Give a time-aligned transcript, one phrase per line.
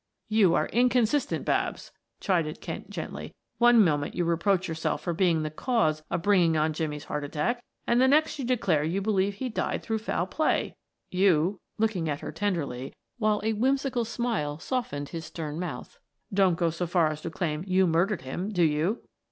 [0.29, 3.35] "You are inconsistent, Babs," chided Kent gently.
[3.59, 7.63] "One moment you reproach yourself for being the cause of bringing on Jimmie's heart attack,
[7.85, 10.75] and the next you declare you believe he died through foul play.
[11.11, 15.99] You," looking at her tenderly, while a whimsical smile softened his stern mouth,
[16.33, 19.03] "don't go so far as to claim you murdered him, do you?"